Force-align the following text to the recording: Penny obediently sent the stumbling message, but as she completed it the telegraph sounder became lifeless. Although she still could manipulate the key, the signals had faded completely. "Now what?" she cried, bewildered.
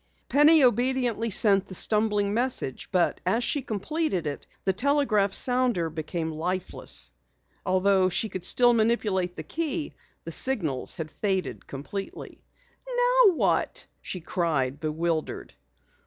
Penny 0.29 0.63
obediently 0.63 1.29
sent 1.29 1.67
the 1.67 1.75
stumbling 1.75 2.33
message, 2.33 2.89
but 2.91 3.21
as 3.23 3.43
she 3.43 3.61
completed 3.61 4.25
it 4.25 4.47
the 4.63 4.73
telegraph 4.73 5.31
sounder 5.31 5.91
became 5.91 6.31
lifeless. 6.31 7.11
Although 7.67 8.09
she 8.09 8.27
still 8.41 8.71
could 8.71 8.77
manipulate 8.77 9.35
the 9.35 9.43
key, 9.43 9.93
the 10.23 10.31
signals 10.31 10.95
had 10.95 11.11
faded 11.11 11.67
completely. 11.67 12.41
"Now 12.87 13.33
what?" 13.33 13.85
she 14.01 14.21
cried, 14.21 14.79
bewildered. 14.79 15.53